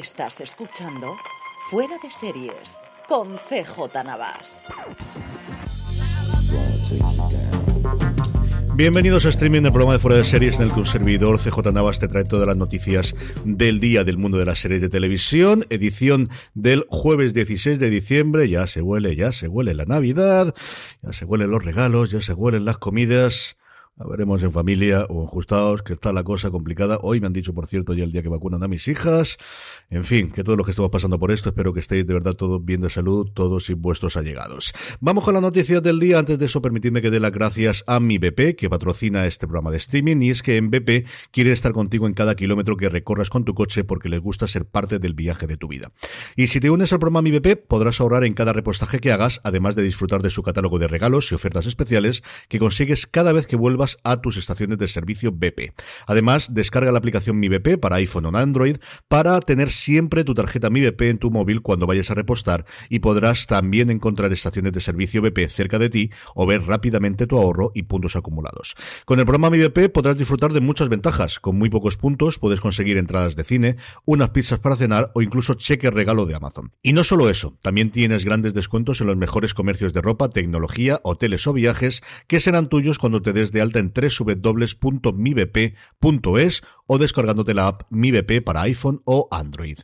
[0.00, 1.14] Estás escuchando
[1.68, 2.74] Fuera de Series
[3.06, 4.62] con CJ Navas.
[8.76, 11.70] Bienvenidos a streaming del programa de Fuera de Series en el que un servidor CJ
[11.74, 15.66] Navas te trae todas las noticias del día del mundo de las series de televisión,
[15.68, 20.54] edición del jueves 16 de diciembre, ya se huele, ya se huele la Navidad,
[21.02, 23.58] ya se huelen los regalos, ya se huelen las comidas,
[24.08, 26.98] veremos en familia o ajustados, que está la cosa complicada.
[27.02, 29.36] Hoy me han dicho, por cierto, ya el día que vacunan a mis hijas.
[29.90, 32.34] En fin, que todos los que estamos pasando por esto, espero que estéis de verdad
[32.34, 34.72] todos bien de salud, todos y vuestros allegados.
[35.00, 36.18] Vamos con las noticias del día.
[36.18, 39.70] Antes de eso, permitidme que dé las gracias a mi BP, que patrocina este programa
[39.70, 40.22] de streaming.
[40.22, 43.54] Y es que en BP quiere estar contigo en cada kilómetro que recorras con tu
[43.54, 45.92] coche porque les gusta ser parte del viaje de tu vida.
[46.36, 49.40] Y si te unes al programa Mi BP, podrás ahorrar en cada repostaje que hagas,
[49.44, 53.46] además de disfrutar de su catálogo de regalos y ofertas especiales que consigues cada vez
[53.46, 55.72] que vuelvas a tus estaciones de servicio BP.
[56.06, 58.76] Además, descarga la aplicación Mi BP para iPhone o Android
[59.08, 63.00] para tener siempre tu tarjeta Mi BP en tu móvil cuando vayas a repostar y
[63.00, 67.72] podrás también encontrar estaciones de servicio BP cerca de ti o ver rápidamente tu ahorro
[67.74, 68.74] y puntos acumulados.
[69.04, 71.40] Con el programa Mi BP podrás disfrutar de muchas ventajas.
[71.40, 75.54] Con muy pocos puntos puedes conseguir entradas de cine, unas pizzas para cenar o incluso
[75.54, 76.72] cheque regalo de Amazon.
[76.82, 81.00] Y no solo eso, también tienes grandes descuentos en los mejores comercios de ropa, tecnología,
[81.02, 85.42] hoteles o viajes que serán tuyos cuando te des de alta en www.mibp.es
[86.86, 89.78] o descargándote la app MiBP para iPhone o Android.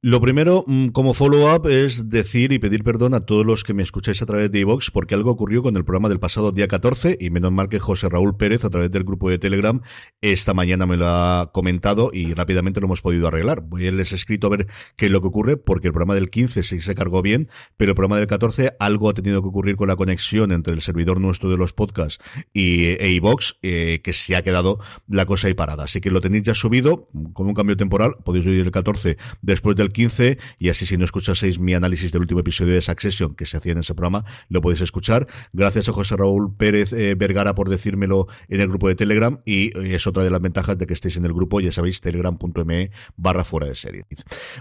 [0.00, 3.82] Lo primero, mm, como follow-up, es decir y pedir perdón a todos los que me
[3.82, 7.18] escucháis a través de iVox, porque algo ocurrió con el programa del pasado día 14,
[7.20, 9.80] y menos mal que José Raúl Pérez, a través del grupo de Telegram,
[10.20, 13.62] esta mañana me lo ha comentado y rápidamente lo hemos podido arreglar.
[13.62, 16.14] Voy a les he escrito a ver qué es lo que ocurre, porque el programa
[16.14, 19.48] del 15 sí se cargó bien, pero el programa del 14 algo ha tenido que
[19.48, 22.22] ocurrir con la conexión entre el servidor nuestro de los podcasts
[22.52, 23.20] y e
[23.62, 24.78] eh, que se ha quedado
[25.08, 25.84] la cosa ahí parada.
[25.84, 29.74] Así que lo tenéis ya subido, con un cambio temporal, podéis oír el 14 después
[29.74, 33.46] del 15 y así si no escuchaseis mi análisis del último episodio de Succession que
[33.46, 35.26] se hacía en ese programa, lo podéis escuchar.
[35.52, 39.76] Gracias a José Raúl Pérez eh, Vergara por decírmelo en el grupo de Telegram y
[39.78, 43.44] es otra de las ventajas de que estéis en el grupo, ya sabéis, telegram.me barra
[43.44, 44.04] fuera de serie.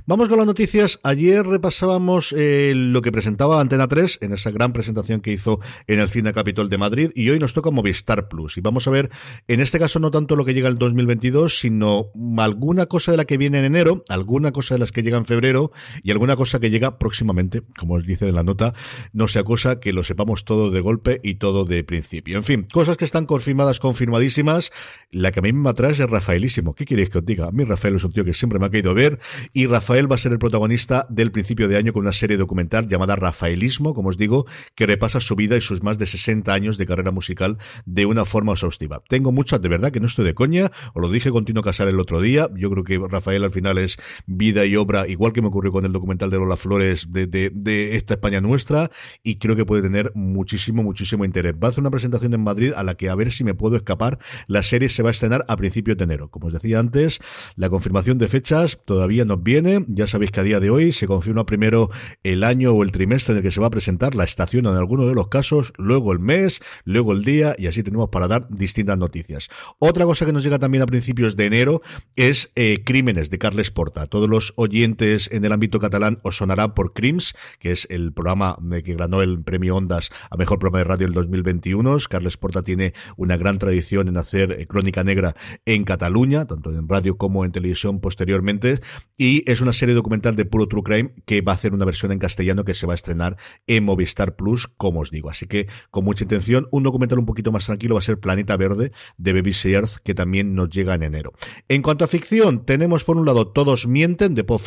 [0.05, 0.99] Vamos con las noticias.
[1.03, 5.99] Ayer repasábamos eh, lo que presentaba Antena 3 en esa gran presentación que hizo en
[5.99, 9.09] el Cine Capitol de Madrid y hoy nos toca Movistar Plus y vamos a ver,
[9.47, 13.25] en este caso no tanto lo que llega el 2022, sino alguna cosa de la
[13.25, 15.71] que viene en enero, alguna cosa de las que llega en febrero
[16.03, 18.73] y alguna cosa que llega próximamente, como os dice en la nota,
[19.13, 22.37] no sea cosa que lo sepamos todo de golpe y todo de principio.
[22.37, 24.71] En fin, cosas que están confirmadas, confirmadísimas.
[25.11, 26.75] La que a mí me atrae es Rafaelísimo.
[26.75, 27.47] ¿Qué queréis que os diga?
[27.47, 29.19] A mí Rafael es un tío que siempre me ha querido ver
[29.53, 32.87] y Rafael va a ser el protagonista del principio de año con una serie documental
[32.87, 34.45] llamada Rafaelismo, como os digo,
[34.75, 38.25] que repasa su vida y sus más de 60 años de carrera musical de una
[38.25, 39.01] forma exhaustiva.
[39.07, 41.87] Tengo muchas, de verdad, que no estoy de coña, os lo dije con Tino Casar
[41.87, 45.41] el otro día, yo creo que Rafael al final es vida y obra igual que
[45.41, 48.91] me ocurrió con el documental de Lola Flores de, esta España nuestra
[49.23, 51.53] y creo que puede tener muchísimo, muchísimo interés.
[51.55, 53.75] Va a hacer una presentación en Madrid a la que a ver si me puedo
[53.75, 54.19] escapar.
[54.47, 56.29] La serie se va a estrenar a principios de enero.
[56.29, 57.19] Como os decía antes,
[57.55, 59.85] la confirmación de fechas todavía nos viene.
[59.87, 61.89] Ya sabéis que a día de hoy se confirma primero
[62.23, 64.75] el año o el trimestre en el que se va a presentar la estación en
[64.75, 68.47] alguno de los casos, luego el mes, luego el día y así tenemos para dar
[68.49, 69.49] distintas noticias.
[69.79, 71.81] Otra cosa que nos llega también a principios de enero
[72.15, 74.07] es eh, Crímenes de Carles Porta.
[74.07, 78.13] Todos los oyentes oyentes en el ámbito catalán os sonará por Crims, que es el
[78.13, 81.97] programa que ganó el premio Ondas a mejor programa de radio del 2021.
[82.09, 85.35] Carles Porta tiene una gran tradición en hacer crónica negra
[85.65, 88.79] en Cataluña, tanto en radio como en televisión posteriormente,
[89.17, 92.11] y es una serie documental de puro true crime que va a hacer una versión
[92.11, 95.29] en castellano que se va a estrenar en Movistar Plus, como os digo.
[95.29, 98.57] Así que con mucha intención, un documental un poquito más tranquilo va a ser Planeta
[98.57, 101.33] Verde de BBC Earth, que también nos llega en enero.
[101.67, 104.59] En cuanto a ficción, tenemos por un lado Todos mienten de Paul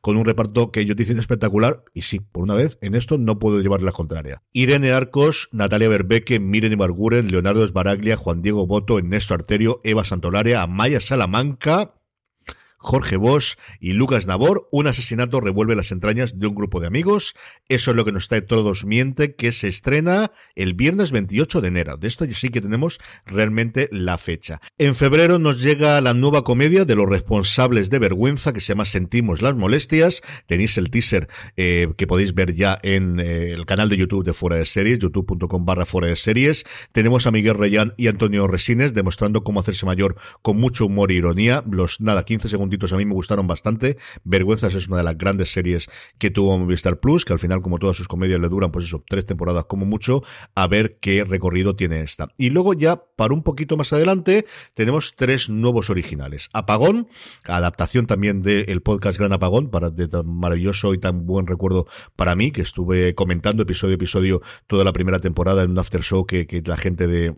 [0.00, 3.38] Con un reparto que ellos dicen espectacular, y sí, por una vez, en esto no
[3.38, 4.42] puedo llevarle la contraria.
[4.52, 10.62] Irene Arcos, Natalia Berbeque, Miren Ibarguren, Leonardo Esbaraglia, Juan Diego Boto, Ernesto Arterio, Eva Santolaria,
[10.62, 11.95] Amaya Salamanca,
[12.86, 17.34] Jorge Bosch y Lucas Nabor, un asesinato revuelve las entrañas de un grupo de amigos.
[17.68, 21.68] Eso es lo que nos trae Todos Miente, que se estrena el viernes 28 de
[21.68, 21.96] enero.
[21.96, 24.60] De esto sí que tenemos realmente la fecha.
[24.78, 28.84] En febrero nos llega la nueva comedia de los responsables de vergüenza que se llama
[28.84, 30.22] Sentimos las molestias.
[30.46, 34.32] Tenéis el teaser eh, que podéis ver ya en eh, el canal de YouTube de
[34.32, 36.64] Fuera de Series, youtube.com barra Fuera de Series.
[36.92, 41.14] Tenemos a Miguel Reyán y Antonio Resines demostrando cómo hacerse mayor con mucho humor e
[41.14, 41.64] ironía.
[41.68, 43.96] Los, nada, 15 segundos a mí me gustaron bastante.
[44.24, 45.88] Vergüenzas es una de las grandes series
[46.18, 49.02] que tuvo Movistar Plus, que al final, como todas sus comedias, le duran, pues eso,
[49.08, 50.22] tres temporadas como mucho,
[50.54, 52.28] a ver qué recorrido tiene esta.
[52.36, 56.48] Y luego ya, para un poquito más adelante, tenemos tres nuevos originales.
[56.52, 57.08] Apagón,
[57.44, 61.86] adaptación también del podcast Gran Apagón, para de tan maravilloso y tan buen recuerdo
[62.16, 66.02] para mí, que estuve comentando episodio a episodio toda la primera temporada en un after
[66.02, 67.34] show que la gente de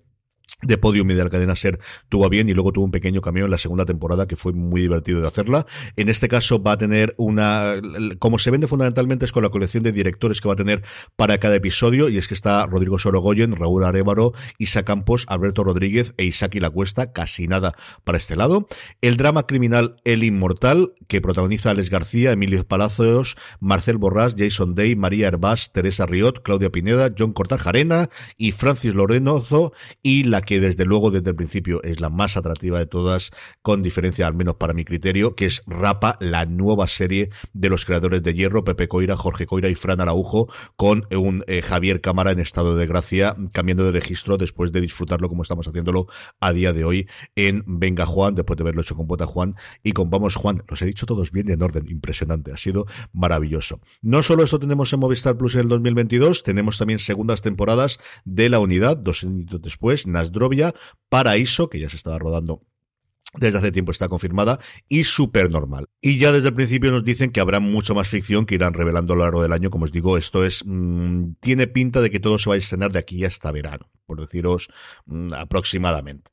[0.63, 1.79] de Podium y de cadena Ser
[2.09, 4.81] tuvo bien y luego tuvo un pequeño cambio en la segunda temporada que fue muy
[4.81, 5.67] divertido de hacerla.
[5.97, 7.77] En este caso va a tener una,
[8.19, 10.83] como se vende fundamentalmente es con la colección de directores que va a tener
[11.17, 16.15] para cada episodio y es que está Rodrigo Sorogoyen, Raúl Arevaro, Isa Campos, Alberto Rodríguez
[16.17, 17.75] e Isaki La Cuesta, casi nada
[18.05, 18.67] para este lado.
[19.01, 24.97] El drama criminal El Inmortal que protagoniza Alex García, Emilio Palacios, Marcel Borrás, Jason Day,
[24.97, 29.73] María Herbás, Teresa Riot, Claudia Pineda, John Cortajarena y Francis Lorenozo
[30.03, 33.31] y la que desde luego desde el principio es la más atractiva de todas,
[33.63, 37.85] con diferencia al menos para mi criterio, que es Rapa, la nueva serie de los
[37.85, 42.33] creadores de Hierro, Pepe Coira, Jorge Coira y Fran Araujo, con un eh, Javier Cámara
[42.33, 46.07] en estado de gracia, cambiando de registro después de disfrutarlo como estamos haciéndolo
[46.41, 49.93] a día de hoy en Venga Juan, después de haberlo hecho con Bota Juan y
[49.93, 50.63] con Vamos Juan.
[50.69, 53.81] Los he dicho todos bien y en orden, impresionante, ha sido maravilloso.
[54.03, 58.49] No solo esto tenemos en Movistar Plus en el 2022, tenemos también segundas temporadas de
[58.49, 60.75] La Unidad, dos años después, Nasdrovia,
[61.09, 62.63] Paraíso, que ya se estaba rodando
[63.35, 64.59] desde hace tiempo está confirmada
[64.89, 65.89] y súper normal.
[66.01, 69.13] Y ya desde el principio nos dicen que habrá mucho más ficción que irán revelando
[69.13, 69.71] a lo largo del año.
[69.71, 72.91] Como os digo, esto es mm, tiene pinta de que todo se va a estrenar
[72.91, 74.69] de aquí hasta verano, por deciros
[75.07, 76.31] mm, aproximadamente.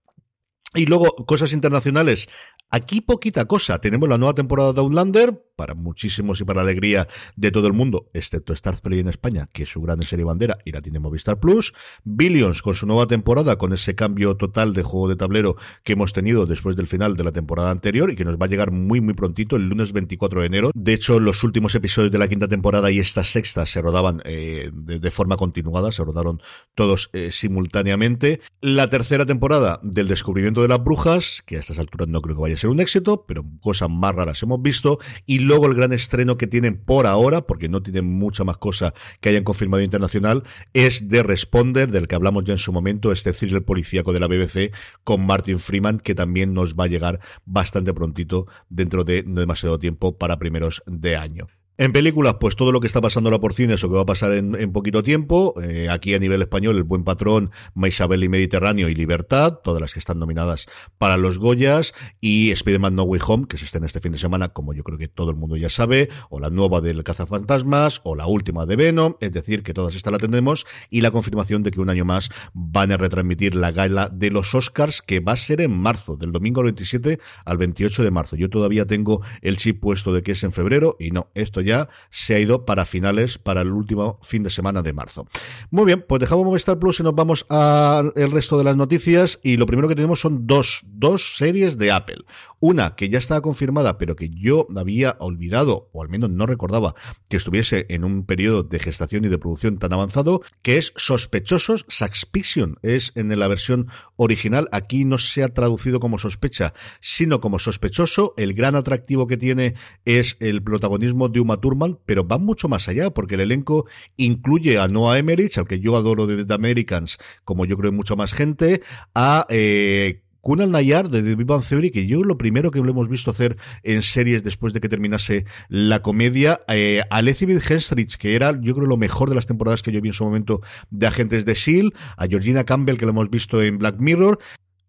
[0.74, 2.28] Y luego, cosas internacionales.
[2.70, 3.80] Aquí poquita cosa.
[3.80, 8.10] Tenemos la nueva temporada de Outlander, para muchísimos y para alegría de todo el mundo,
[8.14, 11.40] excepto Star Play en España, que es su gran serie bandera y la tiene Movistar
[11.40, 11.74] Plus.
[12.04, 16.14] Billions con su nueva temporada, con ese cambio total de juego de tablero que hemos
[16.14, 19.02] tenido después del final de la temporada anterior y que nos va a llegar muy
[19.02, 20.72] muy prontito, el lunes 24 de enero.
[20.74, 24.70] De hecho, los últimos episodios de la quinta temporada y esta sexta se rodaban eh,
[24.74, 26.42] de, forma continuada, se rodaron
[26.76, 28.42] todos eh, simultáneamente.
[28.62, 32.42] La tercera temporada del descubrimiento de las brujas, que a estas alturas no creo que
[32.42, 35.00] vaya a ser un éxito, pero cosas más raras hemos visto.
[35.26, 38.94] Y luego el gran estreno que tienen por ahora, porque no tienen mucha más cosa
[39.22, 43.34] que hayan confirmado internacional, es The Responder, del que hablamos ya en su momento, este
[43.34, 44.74] thriller policíaco de la BBC
[45.04, 49.80] con Martin Freeman, que también nos va a llegar bastante prontito dentro de no demasiado
[49.80, 51.48] tiempo para primeros de año.
[51.78, 54.06] En películas, pues todo lo que está pasando ahora por cines o que va a
[54.06, 55.54] pasar en, poquito tiempo.
[55.62, 59.92] Eh, aquí a nivel español, El Buen Patrón, Maisabel y Mediterráneo y Libertad, todas las
[59.92, 60.68] que están nominadas
[60.98, 61.94] para los Goyas.
[62.22, 64.98] Y Spider-Man No Way Home, que se estén este fin de semana, como yo creo
[64.98, 66.08] que todo el mundo ya sabe.
[66.30, 69.16] O la nueva del Cazafantasmas, o la última de Venom.
[69.20, 70.66] Es decir, que todas estas la tendremos.
[70.90, 74.56] Y la confirmación de que un año más van a retransmitir la gala de los
[74.56, 78.38] Oscars, que va a ser en marzo, del domingo 27 al 28 de marzo.
[78.38, 81.90] Yo todavía tengo el chip puesto de que es en febrero, y no, esto ya
[82.12, 85.28] se ha ido para finales, para el último fin de semana de marzo.
[85.72, 89.40] Muy bien, pues dejamos Movistar Plus y nos vamos al resto de las noticias.
[89.44, 92.24] Y lo primero que tenemos son dos, dos series de Apple.
[92.60, 96.96] Una que ya estaba confirmada, pero que yo había olvidado, o al menos no recordaba,
[97.28, 101.86] que estuviese en un periodo de gestación y de producción tan avanzado, que es Sospechosos
[101.90, 102.78] Suspicion.
[102.82, 108.34] Es en la versión original, aquí no se ha traducido como sospecha, sino como sospechoso.
[108.38, 112.88] El gran atractivo que tiene es el protagonismo de Uma Thurman, pero va mucho más
[112.88, 113.86] allá, porque el elenco
[114.18, 118.16] incluye a Noah Emmerich, al que yo adoro de The Americans, como yo creo mucho
[118.16, 118.82] más gente,
[119.14, 123.10] a eh, Kunal Nayar de The Big Theory, que yo lo primero que lo hemos
[123.10, 128.36] visto hacer en series después de que terminase la comedia, eh, a Elizabeth Henstridge, que
[128.36, 131.08] era yo creo lo mejor de las temporadas que yo vi en su momento de
[131.08, 134.38] Agentes de S.H.I.E.L.D., a Georgina Campbell, que lo hemos visto en Black Mirror,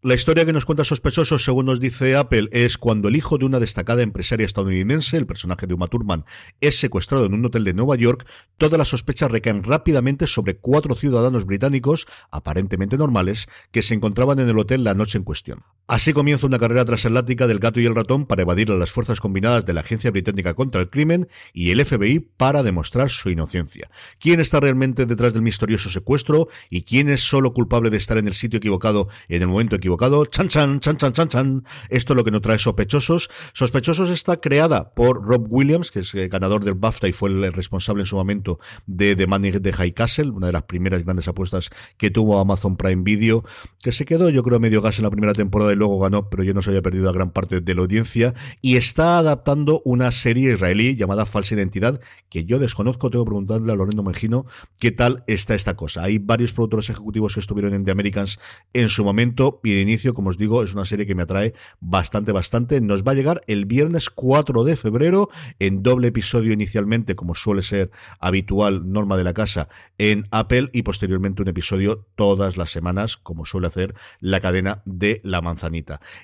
[0.06, 3.44] la historia que nos cuenta Sospechosos, según nos dice Apple, es cuando el hijo de
[3.44, 6.24] una destacada empresaria estadounidense, el personaje de Uma Thurman,
[6.60, 8.24] es secuestrado en un hotel de Nueva York,
[8.56, 14.48] todas las sospechas recaen rápidamente sobre cuatro ciudadanos británicos, aparentemente normales, que se encontraban en
[14.48, 15.64] el hotel la noche en cuestión.
[15.88, 19.20] Así comienza una carrera transatlántica del gato y el ratón para evadir a las fuerzas
[19.20, 23.88] combinadas de la Agencia Británica contra el Crimen y el FBI para demostrar su inocencia.
[24.18, 28.26] ¿Quién está realmente detrás del misterioso secuestro y quién es solo culpable de estar en
[28.26, 30.26] el sitio equivocado en el momento equivocado?
[30.26, 31.64] Chan, chan, chan, chan, chan, chan.
[31.88, 33.30] Esto es lo que nos trae Sospechosos.
[33.52, 37.52] Sospechosos está creada por Rob Williams, que es el ganador del BAFTA y fue el
[37.52, 41.28] responsable en su momento de The Money de High Castle, una de las primeras grandes
[41.28, 43.44] apuestas que tuvo Amazon Prime Video,
[43.80, 46.54] que se quedó, yo creo, medio gas en la primera temporada luego ganó, pero yo
[46.54, 48.34] no se había perdido a gran parte de la audiencia.
[48.60, 53.72] Y está adaptando una serie israelí llamada Falsa Identidad, que yo desconozco, tengo que preguntarle
[53.72, 54.46] a Lorenzo Mengino
[54.78, 56.02] qué tal está esta cosa.
[56.02, 58.38] Hay varios productores ejecutivos que estuvieron en The Americans
[58.72, 61.54] en su momento y de inicio, como os digo, es una serie que me atrae
[61.80, 62.80] bastante, bastante.
[62.80, 65.28] Nos va a llegar el viernes 4 de febrero
[65.58, 69.68] en doble episodio inicialmente, como suele ser habitual, norma de la casa,
[69.98, 75.20] en Apple y posteriormente un episodio todas las semanas, como suele hacer la cadena de
[75.24, 75.40] la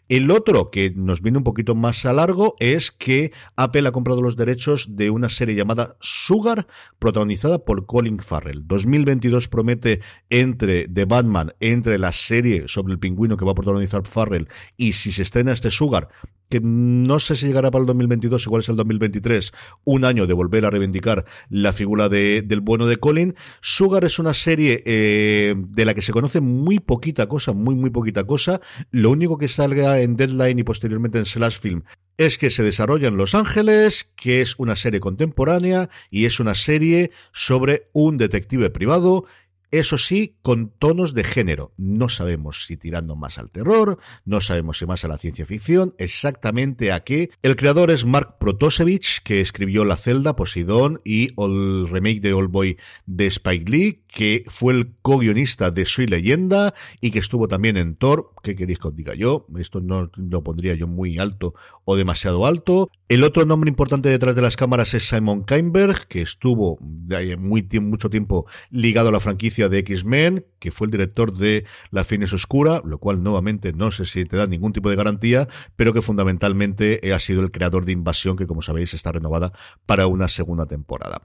[0.08, 4.22] El otro que nos viene un poquito más a largo es que Apple ha comprado
[4.22, 6.66] los derechos de una serie llamada Sugar,
[6.99, 8.66] protagonizada por Colin Farrell.
[8.66, 14.06] 2022 promete entre The Batman, entre la serie sobre el pingüino que va a protagonizar
[14.06, 16.08] Farrell y si se estrena este Sugar,
[16.52, 19.52] que no sé si llegará para el 2022, igual es el 2023,
[19.85, 23.35] un año de volver a reivindicar la figura de, del bueno de Colin.
[23.62, 27.88] Sugar es una serie eh, de la que se conoce muy poquita cosa, muy, muy
[27.88, 28.61] poquita cosa.
[28.90, 31.85] Lo único que salga en Deadline y posteriormente en Slash Film
[32.18, 36.54] es que se desarrolla en Los Ángeles, que es una serie contemporánea y es una
[36.54, 39.25] serie sobre un detective privado
[39.73, 41.73] eso sí, con tonos de género.
[41.79, 45.95] No sabemos si tirando más al terror, no sabemos si más a la ciencia ficción,
[45.99, 47.31] exactamente a qué.
[47.43, 52.50] El creador es Mark Protosevich, que escribió La Celda, Poseidón y el remake de Old
[52.50, 52.76] Boy
[53.07, 57.97] de Spike Lee, que fue el co-guionista de Soy Leyenda y que estuvo también en
[57.97, 58.31] Thor.
[58.43, 59.47] ¿Qué queréis que os diga yo?
[59.59, 62.91] Esto no lo pondría yo muy alto o demasiado alto.
[63.12, 68.09] El otro nombre importante detrás de las cámaras es Simon Kainberg, que estuvo muy, mucho
[68.09, 72.81] tiempo ligado a la franquicia de X-Men, que fue el director de La Fines Oscura,
[72.87, 77.00] lo cual nuevamente no sé si te da ningún tipo de garantía, pero que fundamentalmente
[77.12, 79.52] ha sido el creador de Invasión, que como sabéis está renovada
[79.85, 81.21] para una segunda temporada.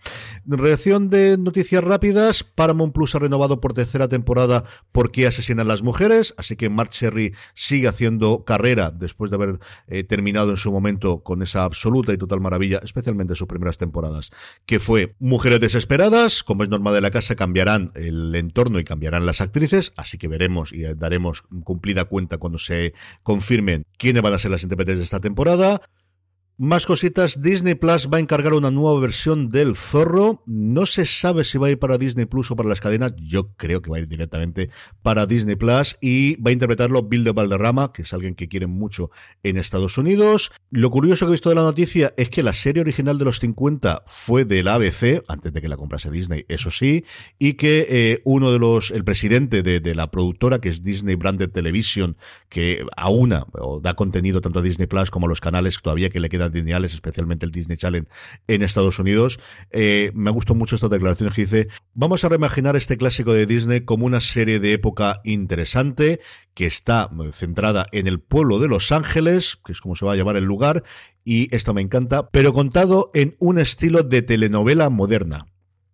[0.45, 5.83] Reacción de noticias rápidas, Paramount Plus ha renovado por tercera temporada por qué asesinan las
[5.83, 10.69] mujeres, así que Mark Cherry sigue haciendo carrera después de haber eh, terminado en su
[10.69, 14.31] momento con esa absoluta y total maravilla, especialmente sus primeras temporadas,
[14.65, 19.25] que fue Mujeres Desesperadas, como es norma de la casa, cambiarán el entorno y cambiarán
[19.25, 24.39] las actrices, así que veremos y daremos cumplida cuenta cuando se confirmen quiénes van a
[24.39, 25.81] ser las intérpretes de esta temporada.
[26.59, 30.41] Más cositas, Disney Plus va a encargar una nueva versión del Zorro.
[30.47, 33.13] No se sabe si va a ir para Disney Plus o para las cadenas.
[33.17, 34.71] Yo creo que va a ir directamente
[35.03, 38.71] para Disney Plus y va a interpretarlo Bill de Valderrama, que es alguien que quieren
[38.71, 39.11] mucho
[39.43, 40.51] en Estados Unidos.
[40.71, 43.39] Lo curioso que he visto de la noticia es que la serie original de los
[43.39, 47.05] 50 fue del ABC, antes de que la comprase Disney, eso sí,
[47.37, 51.13] y que eh, uno de los, el presidente de, de, la productora, que es Disney
[51.13, 52.17] Branded Television,
[52.49, 56.19] que aúna o da contenido tanto a Disney Plus como a los canales todavía que
[56.19, 58.07] le quedan lineales, especialmente el Disney Channel
[58.47, 59.39] en Estados Unidos.
[59.71, 63.81] Eh, me gustó mucho esta declaración que dice, vamos a reimaginar este clásico de Disney
[63.81, 66.19] como una serie de época interesante
[66.53, 70.15] que está centrada en el pueblo de Los Ángeles, que es como se va a
[70.15, 70.83] llamar el lugar,
[71.23, 75.47] y esto me encanta, pero contado en un estilo de telenovela moderna.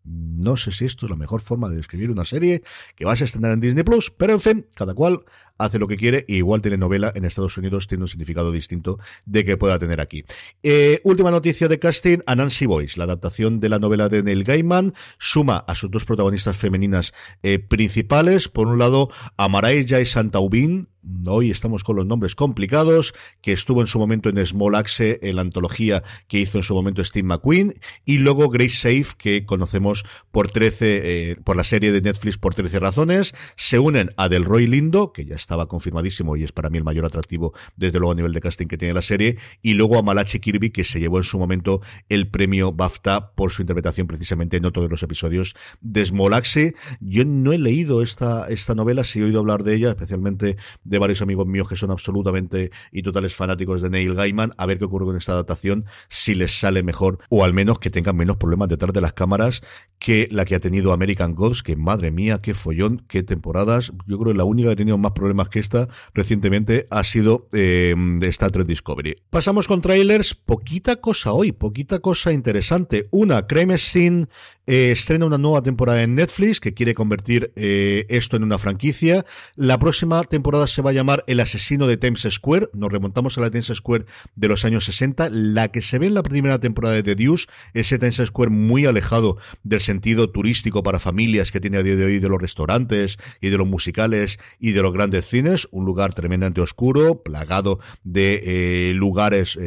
[0.05, 2.61] No sé si esto es la mejor forma de describir una serie
[2.95, 5.23] que vas a estrenar en Disney Plus, pero en fin, cada cual
[5.57, 9.45] hace lo que quiere y igual telenovela en Estados Unidos tiene un significado distinto de
[9.45, 10.25] que pueda tener aquí.
[10.61, 14.43] Eh, última noticia de casting, a Nancy Boyce, la adaptación de la novela de Neil
[14.43, 20.05] Gaiman, suma a sus dos protagonistas femeninas eh, principales, por un lado a Marailla y
[20.05, 20.89] Santaubin,
[21.27, 25.35] hoy estamos con los nombres complicados, que estuvo en su momento en Small Axe, en
[25.35, 30.05] la antología que hizo en su momento Steve McQueen, y luego Grace Safe, que conocemos
[30.31, 34.67] por 13, eh, por la serie de Netflix por 13 razones, se unen a Delroy
[34.67, 38.13] Lindo, que ya está estaba confirmadísimo y es para mí el mayor atractivo desde luego
[38.13, 39.37] a nivel de casting que tiene la serie.
[39.61, 43.51] Y luego a Malachi Kirby, que se llevó en su momento el premio BAFTA por
[43.51, 46.73] su interpretación precisamente en otro de los episodios de Smolaxe.
[46.99, 50.99] Yo no he leído esta, esta novela, sí he oído hablar de ella, especialmente de
[50.99, 54.53] varios amigos míos que son absolutamente y totales fanáticos de Neil Gaiman.
[54.57, 57.91] A ver qué ocurre con esta adaptación, si les sale mejor o al menos que
[57.91, 59.61] tengan menos problemas detrás de las cámaras
[59.99, 63.93] que la que ha tenido American Gods, que madre mía, qué follón, qué temporadas.
[64.05, 67.47] Yo creo que la única que ha tenido más problemas que esta recientemente ha sido
[67.51, 69.17] eh, Star Trek Discovery.
[69.29, 73.07] Pasamos con trailers, poquita cosa hoy, poquita cosa interesante.
[73.11, 74.27] Una, Crime Scene
[74.65, 79.25] eh, estrena una nueva temporada en Netflix que quiere convertir eh, esto en una franquicia.
[79.55, 82.67] La próxima temporada se va a llamar El asesino de Times Square.
[82.73, 85.29] Nos remontamos a la Times Square de los años 60.
[85.31, 88.85] La que se ve en la primera temporada de The Deuce, ese Times Square muy
[88.85, 93.17] alejado del sentido turístico para familias que tiene a día de hoy de los restaurantes
[93.41, 95.67] y de los musicales y de los grandes cines.
[95.71, 98.41] Un lugar tremendamente oscuro, plagado de
[98.89, 99.57] eh, lugares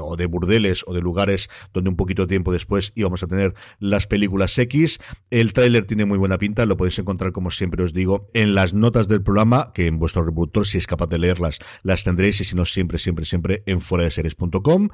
[0.00, 4.06] o de burdeles o de lugares donde un poquito tiempo después íbamos a tener las
[4.06, 4.98] películas X.
[5.30, 8.74] El tráiler tiene muy buena pinta, lo podéis encontrar como siempre os digo en las
[8.74, 12.44] notas del programa, que en vuestro reproductor si es capaz de leerlas las tendréis y
[12.44, 14.88] si no siempre, siempre, siempre en fuera de series.com.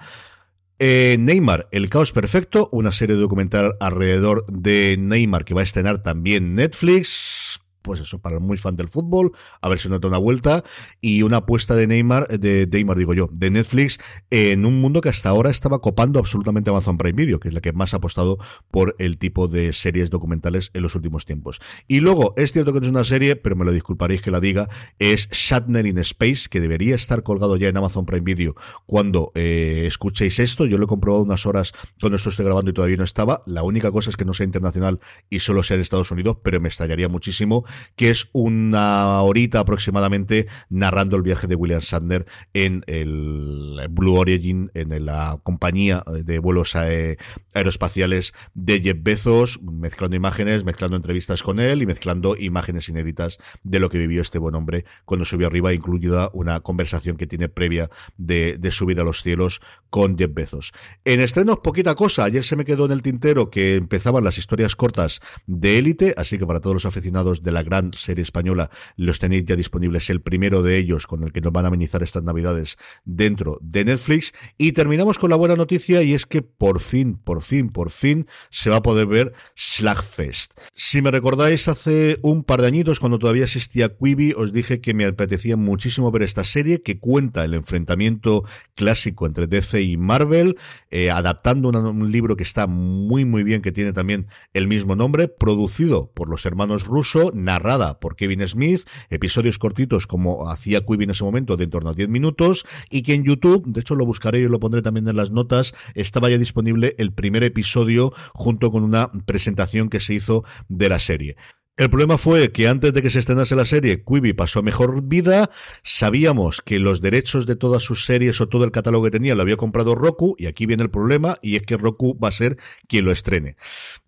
[0.81, 6.03] Eh, Neymar, El Caos Perfecto, una serie documental alrededor de Neymar que va a estrenar
[6.05, 10.19] también Netflix pues eso, para el muy fan del fútbol, a ver si nota una
[10.19, 10.63] vuelta,
[11.01, 15.09] y una apuesta de Neymar, de Neymar digo yo, de Netflix, en un mundo que
[15.09, 18.37] hasta ahora estaba copando absolutamente Amazon Prime Video, que es la que más ha apostado
[18.71, 21.63] por el tipo de series documentales en los últimos tiempos.
[21.87, 24.41] Y luego, es cierto que no es una serie, pero me lo disculparéis que la
[24.41, 24.69] diga,
[24.99, 28.55] es Shatner in Space, que debería estar colgado ya en Amazon Prime Video
[28.85, 30.67] cuando eh, escuchéis esto.
[30.67, 33.43] Yo lo he comprobado unas horas cuando esto estoy grabando y todavía no estaba.
[33.47, 36.61] La única cosa es que no sea internacional y solo sea en Estados Unidos, pero
[36.61, 37.65] me extrañaría muchísimo
[37.97, 44.71] que es una horita aproximadamente narrando el viaje de William Shatner en el Blue Origin,
[44.75, 51.83] en la compañía de vuelos aeroespaciales de Jeff Bezos, mezclando imágenes, mezclando entrevistas con él
[51.83, 56.31] y mezclando imágenes inéditas de lo que vivió este buen hombre cuando subió arriba, incluida
[56.33, 60.73] una conversación que tiene previa de, de subir a los cielos con Jeff Bezos.
[61.05, 62.25] En estrenos, poquita cosa.
[62.25, 66.39] Ayer se me quedó en el tintero que empezaban las historias cortas de élite, así
[66.39, 70.11] que para todos los aficionados de la gran serie española los tenéis ya disponibles.
[70.11, 73.85] El primero de ellos con el que nos van a amenizar estas navidades dentro de
[73.85, 74.33] Netflix.
[74.57, 78.27] Y terminamos con la buena noticia y es que por fin, por fin, por fin
[78.51, 80.53] se va a poder ver Slagfest.
[80.75, 84.95] Si me recordáis hace un par de añitos cuando todavía existía Quibi, os dije que
[84.95, 88.45] me apetecía muchísimo ver esta serie que cuenta el enfrentamiento
[88.75, 90.57] clásico entre DC y Marvel,
[90.91, 95.29] eh, adaptando un libro que está muy muy bien, que tiene también el mismo nombre,
[95.29, 101.11] producido por los hermanos Russo, narrada por Kevin Smith, episodios cortitos como hacía Quibi en
[101.11, 104.05] ese momento, de en torno a 10 minutos, y que en YouTube, de hecho lo
[104.05, 108.71] buscaré y lo pondré también en las notas, estaba ya disponible el primer episodio junto
[108.71, 111.37] con una presentación que se hizo de la serie.
[111.79, 115.01] El problema fue que antes de que se estrenase la serie, Quibi pasó a mejor
[115.05, 115.49] vida.
[115.85, 119.43] Sabíamos que los derechos de todas sus series o todo el catálogo que tenía lo
[119.43, 122.57] había comprado Roku, y aquí viene el problema, y es que Roku va a ser
[122.89, 123.55] quien lo estrene.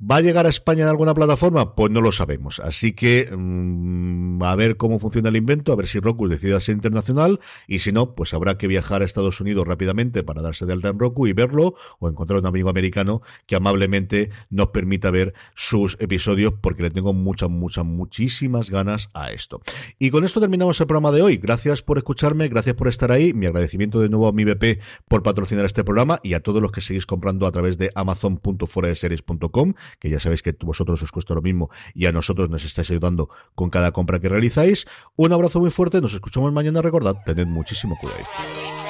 [0.02, 1.76] ¿Va a llegar a España en alguna plataforma?
[1.76, 2.58] Pues no lo sabemos.
[2.58, 6.74] Así que mmm, a ver cómo funciona el invento, a ver si Roku decide ser
[6.74, 10.72] internacional, y si no, pues habrá que viajar a Estados Unidos rápidamente para darse de
[10.72, 15.34] alta en Roku y verlo, o encontrar un amigo americano que amablemente nos permita ver
[15.54, 19.60] sus episodios, porque le tengo mucha muchas, muchísimas ganas a esto.
[19.98, 21.36] Y con esto terminamos el programa de hoy.
[21.36, 23.32] Gracias por escucharme, gracias por estar ahí.
[23.32, 26.72] Mi agradecimiento de nuevo a mi BP por patrocinar este programa y a todos los
[26.72, 31.42] que seguís comprando a través de amazon.foradeseries.com, que ya sabéis que vosotros os cuesta lo
[31.42, 34.86] mismo y a nosotros nos estáis ayudando con cada compra que realizáis.
[35.16, 36.82] Un abrazo muy fuerte, nos escuchamos mañana.
[36.82, 38.89] Recordad, tened muchísimo cuidado.